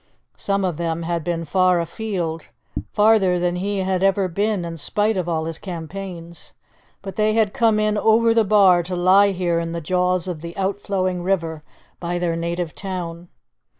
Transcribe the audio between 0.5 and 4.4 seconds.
of them had been far afield, farther than he had ever